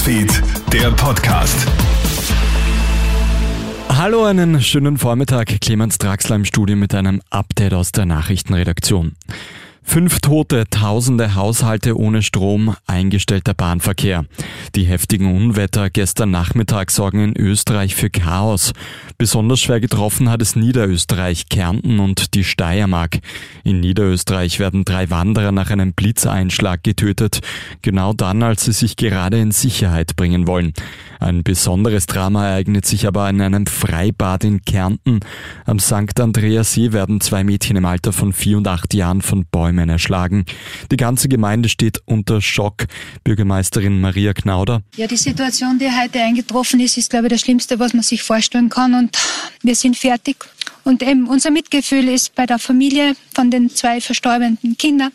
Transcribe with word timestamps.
Newsfeed, 0.00 0.42
der 0.72 0.90
Podcast. 0.92 1.66
Hallo, 3.90 4.24
einen 4.24 4.62
schönen 4.62 4.96
Vormittag. 4.96 5.60
Clemens 5.60 5.98
Draxler 5.98 6.36
im 6.36 6.46
Studio 6.46 6.74
mit 6.74 6.94
einem 6.94 7.20
Update 7.28 7.74
aus 7.74 7.92
der 7.92 8.06
Nachrichtenredaktion. 8.06 9.16
Fünf 9.90 10.20
Tote, 10.20 10.66
tausende 10.70 11.34
Haushalte 11.34 11.98
ohne 11.98 12.22
Strom, 12.22 12.76
eingestellter 12.86 13.54
Bahnverkehr. 13.54 14.24
Die 14.76 14.84
heftigen 14.84 15.34
Unwetter 15.34 15.90
gestern 15.90 16.30
Nachmittag 16.30 16.92
sorgen 16.92 17.24
in 17.24 17.36
Österreich 17.36 17.96
für 17.96 18.08
Chaos. 18.08 18.72
Besonders 19.18 19.58
schwer 19.58 19.80
getroffen 19.80 20.30
hat 20.30 20.42
es 20.42 20.54
Niederösterreich, 20.54 21.48
Kärnten 21.48 21.98
und 21.98 22.34
die 22.34 22.44
Steiermark. 22.44 23.18
In 23.64 23.80
Niederösterreich 23.80 24.60
werden 24.60 24.84
drei 24.84 25.10
Wanderer 25.10 25.50
nach 25.50 25.70
einem 25.70 25.92
Blitzeinschlag 25.92 26.84
getötet, 26.84 27.40
genau 27.82 28.12
dann, 28.12 28.44
als 28.44 28.66
sie 28.66 28.72
sich 28.72 28.94
gerade 28.94 29.40
in 29.40 29.50
Sicherheit 29.50 30.14
bringen 30.14 30.46
wollen. 30.46 30.72
Ein 31.18 31.42
besonderes 31.42 32.06
Drama 32.06 32.46
ereignet 32.46 32.86
sich 32.86 33.08
aber 33.08 33.28
in 33.28 33.42
einem 33.42 33.66
Freibad 33.66 34.44
in 34.44 34.62
Kärnten. 34.62 35.18
Am 35.66 35.80
St. 35.80 36.18
Andreas 36.20 36.74
See 36.74 36.92
werden 36.92 37.20
zwei 37.20 37.42
Mädchen 37.42 37.76
im 37.76 37.84
Alter 37.84 38.12
von 38.12 38.32
vier 38.32 38.56
und 38.56 38.68
acht 38.68 38.94
Jahren 38.94 39.20
von 39.20 39.44
Bäumen 39.50 39.79
erschlagen. 39.88 40.44
Die 40.90 40.96
ganze 40.96 41.28
Gemeinde 41.28 41.68
steht 41.68 42.00
unter 42.04 42.40
Schock. 42.40 42.86
Bürgermeisterin 43.24 44.00
Maria 44.00 44.32
Knauder. 44.32 44.82
Ja, 44.96 45.06
die 45.06 45.16
Situation, 45.16 45.78
die 45.78 45.88
heute 45.90 46.20
eingetroffen 46.20 46.80
ist, 46.80 46.96
ist, 46.96 47.10
glaube 47.10 47.26
ich, 47.26 47.32
das 47.32 47.40
Schlimmste, 47.40 47.78
was 47.78 47.94
man 47.94 48.02
sich 48.02 48.22
vorstellen 48.22 48.68
kann. 48.68 48.94
Und 48.94 49.16
wir 49.62 49.74
sind 49.74 49.96
fertig. 49.96 50.36
Und 50.84 51.02
eben 51.02 51.26
unser 51.28 51.50
Mitgefühl 51.50 52.08
ist 52.08 52.34
bei 52.34 52.46
der 52.46 52.58
Familie 52.58 53.14
von 53.34 53.50
den 53.50 53.70
zwei 53.70 54.00
verstorbenen 54.00 54.58
Kindern 54.78 55.12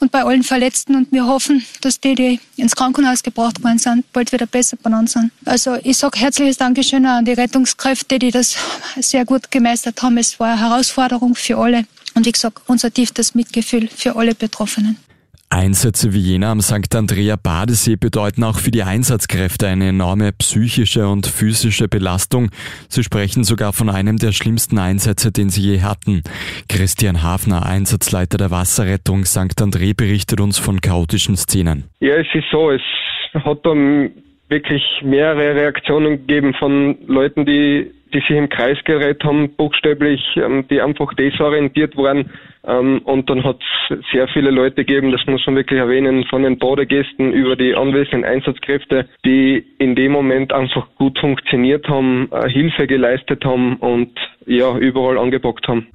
und 0.00 0.10
bei 0.10 0.24
allen 0.24 0.42
Verletzten. 0.42 0.94
Und 0.94 1.12
wir 1.12 1.26
hoffen, 1.26 1.64
dass 1.82 2.00
die, 2.00 2.14
die 2.14 2.40
ins 2.56 2.74
Krankenhaus 2.74 3.22
gebracht 3.22 3.62
worden 3.62 3.78
sind, 3.78 4.10
bald 4.12 4.32
wieder 4.32 4.46
besser 4.46 4.76
benannt 4.76 5.10
sind. 5.10 5.30
Also 5.44 5.76
ich 5.82 5.98
sage 5.98 6.18
herzliches 6.18 6.56
Dankeschön 6.56 7.04
an 7.06 7.24
die 7.24 7.32
Rettungskräfte, 7.32 8.18
die 8.18 8.30
das 8.30 8.56
sehr 8.96 9.24
gut 9.24 9.50
gemeistert 9.50 10.02
haben. 10.02 10.16
Es 10.16 10.40
war 10.40 10.52
eine 10.52 10.60
Herausforderung 10.60 11.34
für 11.34 11.58
alle. 11.58 11.84
Und 12.18 12.26
wie 12.26 12.32
gesagt, 12.32 12.62
unser 12.66 12.92
tiefstes 12.92 13.36
Mitgefühl 13.36 13.86
für 13.86 14.16
alle 14.16 14.34
Betroffenen. 14.34 14.96
Einsätze 15.50 16.12
wie 16.12 16.18
jener 16.18 16.48
am 16.48 16.60
St. 16.60 16.92
Andrea 16.96 17.36
Badesee 17.40 17.94
bedeuten 17.94 18.42
auch 18.42 18.58
für 18.58 18.72
die 18.72 18.82
Einsatzkräfte 18.82 19.68
eine 19.68 19.90
enorme 19.90 20.32
psychische 20.32 21.06
und 21.06 21.28
physische 21.28 21.86
Belastung. 21.86 22.50
Sie 22.88 23.04
sprechen 23.04 23.44
sogar 23.44 23.72
von 23.72 23.88
einem 23.88 24.16
der 24.16 24.32
schlimmsten 24.32 24.80
Einsätze, 24.80 25.30
den 25.30 25.48
sie 25.48 25.62
je 25.62 25.82
hatten. 25.82 26.24
Christian 26.68 27.22
Hafner, 27.22 27.64
Einsatzleiter 27.64 28.36
der 28.36 28.50
Wasserrettung 28.50 29.24
St. 29.24 29.62
André, 29.62 29.96
berichtet 29.96 30.40
uns 30.40 30.58
von 30.58 30.80
chaotischen 30.80 31.36
Szenen. 31.36 31.84
Ja, 32.00 32.16
es 32.16 32.26
ist 32.34 32.46
so, 32.50 32.72
es 32.72 32.82
hat 33.32 33.64
dann 33.64 34.10
wirklich 34.48 34.82
mehrere 35.04 35.54
Reaktionen 35.54 36.26
gegeben 36.26 36.52
von 36.58 36.98
Leuten, 37.06 37.46
die 37.46 37.92
die 38.12 38.20
sich 38.20 38.30
im 38.30 38.48
Kreis 38.48 38.78
gerät 38.84 39.22
haben, 39.24 39.54
buchstäblich, 39.56 40.22
ähm, 40.36 40.66
die 40.68 40.80
einfach 40.80 41.12
desorientiert 41.14 41.96
waren. 41.96 42.30
Ähm, 42.66 43.00
und 43.04 43.30
dann 43.30 43.44
hat 43.44 43.58
es 43.90 43.98
sehr 44.12 44.28
viele 44.28 44.50
Leute 44.50 44.84
gegeben, 44.84 45.12
das 45.12 45.24
muss 45.26 45.46
man 45.46 45.56
wirklich 45.56 45.78
erwähnen, 45.78 46.24
von 46.24 46.42
den 46.42 46.58
Badegästen 46.58 47.32
über 47.32 47.56
die 47.56 47.74
anwesenden 47.74 48.24
Einsatzkräfte, 48.24 49.08
die 49.24 49.64
in 49.78 49.94
dem 49.94 50.12
Moment 50.12 50.52
einfach 50.52 50.86
gut 50.96 51.18
funktioniert 51.18 51.88
haben, 51.88 52.28
äh, 52.32 52.48
Hilfe 52.48 52.86
geleistet 52.86 53.44
haben 53.44 53.76
und 53.76 54.10
ja, 54.46 54.76
überall 54.76 55.18
angepackt 55.18 55.66
haben. 55.68 55.86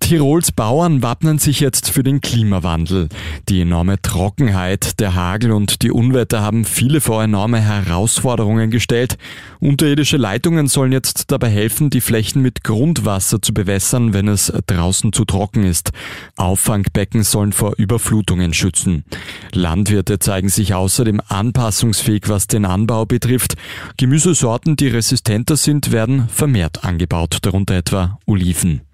Tirols 0.00 0.52
Bauern 0.52 1.02
wappnen 1.02 1.38
sich 1.38 1.60
jetzt 1.60 1.90
für 1.90 2.02
den 2.02 2.20
Klimawandel. 2.20 3.08
Die 3.48 3.62
enorme 3.62 4.00
Trockenheit, 4.00 5.00
der 5.00 5.14
Hagel 5.14 5.50
und 5.52 5.82
die 5.82 5.90
Unwetter 5.90 6.42
haben 6.42 6.64
viele 6.64 7.00
vor 7.00 7.24
enorme 7.24 7.60
Herausforderungen 7.60 8.70
gestellt. 8.70 9.18
Unterirdische 9.58 10.16
Leitungen 10.16 10.68
sollen 10.68 10.92
jetzt 10.92 11.32
dabei 11.32 11.48
helfen, 11.48 11.90
die 11.90 12.00
Flächen 12.00 12.40
mit 12.40 12.62
Grundwasser 12.62 13.42
zu 13.42 13.52
bewässern, 13.52 14.12
wenn 14.12 14.28
es 14.28 14.52
draußen 14.66 15.12
zu 15.12 15.24
trocken 15.24 15.64
ist. 15.64 15.90
Auffangbecken 16.36 17.24
sollen 17.24 17.52
vor 17.52 17.74
Überflutungen 17.76 18.54
schützen. 18.54 19.04
Landwirte 19.52 20.20
zeigen 20.20 20.48
sich 20.48 20.74
außerdem 20.74 21.20
anpassungsfähig, 21.26 22.28
was 22.28 22.46
den 22.46 22.64
Anbau 22.64 23.06
betrifft. 23.06 23.54
Gemüsesorten, 23.96 24.76
die 24.76 24.88
resistenter 24.88 25.56
sind, 25.56 25.90
werden 25.90 26.28
vermehrt 26.28 26.84
angebaut, 26.84 27.38
darunter 27.42 27.74
etwa 27.74 28.18
Oliven. 28.26 28.85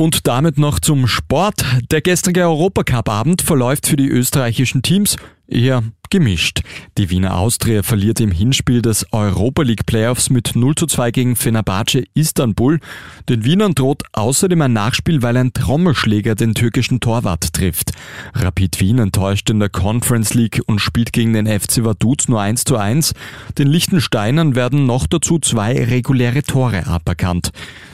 Und 0.00 0.26
damit 0.26 0.56
noch 0.56 0.80
zum 0.80 1.06
Sport. 1.06 1.62
Der 1.90 2.00
gestrige 2.00 2.44
Europacup-Abend 2.44 3.42
verläuft 3.42 3.86
für 3.86 3.96
die 3.96 4.08
österreichischen 4.08 4.80
Teams 4.80 5.16
eher 5.46 5.82
gemischt. 6.08 6.62
Die 6.96 7.10
Wiener 7.10 7.36
Austria 7.36 7.82
verliert 7.82 8.18
im 8.20 8.30
Hinspiel 8.30 8.80
des 8.80 9.06
Europa 9.12 9.62
League 9.62 9.84
Playoffs 9.84 10.30
mit 10.30 10.56
0 10.56 10.74
zu 10.74 10.86
2 10.86 11.10
gegen 11.10 11.36
Fenerbahce 11.36 12.04
Istanbul. 12.14 12.80
Den 13.28 13.44
Wienern 13.44 13.74
droht 13.74 14.02
außerdem 14.12 14.62
ein 14.62 14.72
Nachspiel, 14.72 15.22
weil 15.22 15.36
ein 15.36 15.52
Trommelschläger 15.52 16.34
den 16.34 16.54
türkischen 16.54 17.00
Torwart 17.00 17.52
trifft. 17.52 17.92
Rapid 18.34 18.80
Wien 18.80 18.98
enttäuscht 18.98 19.50
in 19.50 19.60
der 19.60 19.68
Conference 19.68 20.32
League 20.32 20.62
und 20.66 20.80
spielt 20.80 21.12
gegen 21.12 21.34
den 21.34 21.46
FC 21.46 21.84
Vaduz 21.84 22.26
nur 22.26 22.40
1 22.40 22.64
zu 22.64 22.76
1. 22.76 23.12
Den 23.58 23.68
Lichtensteinern 23.68 24.54
werden 24.54 24.86
noch 24.86 25.06
dazu 25.06 25.38
zwei 25.38 25.84
reguläre 25.84 26.42
Tore 26.42 26.86
aberkannt. 26.86 27.50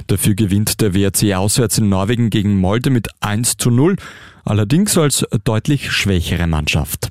Dafür 0.07 0.35
gewinnt 0.35 0.81
der 0.81 0.95
WRC 0.95 1.35
auswärts 1.35 1.79
in 1.79 1.89
Norwegen 1.89 2.31
gegen 2.31 2.61
Molde 2.61 2.91
mit 2.91 3.09
1 3.21 3.57
zu 3.57 3.71
0 3.71 3.97
allerdings 4.47 4.97
als 4.97 5.27
deutlich 5.45 5.91
schwächere 5.91 6.47
Mannschaft. 6.47 7.11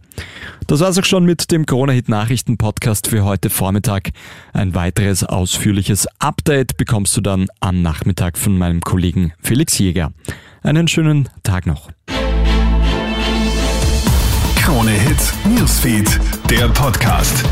Das 0.68 0.80
war's 0.80 0.98
auch 0.98 1.04
schon 1.04 1.26
mit 1.26 1.52
dem 1.52 1.66
Corona-Hit 1.66 2.10
Nachrichten 2.10 2.58
Podcast 2.58 3.08
für 3.08 3.24
heute 3.24 3.50
Vormittag. 3.50 4.12
Ein 4.54 4.74
weiteres 4.74 5.24
ausführliches 5.24 6.08
Update 6.20 6.78
bekommst 6.78 7.16
du 7.18 7.22
dann 7.22 7.48
am 7.60 7.82
Nachmittag 7.82 8.38
von 8.38 8.58
meinem 8.58 8.82
Kollegen 8.82 9.34
Felix 9.42 9.78
Jäger. 9.78 10.12
Einen 10.64 10.88
schönen 10.88 11.30
Tag 11.44 11.68
noch. 11.68 11.90
Krone 14.56 14.92
Hit 14.92 15.34
Newsfeed, 15.46 16.20
der 16.50 16.70
Podcast. 16.70 17.44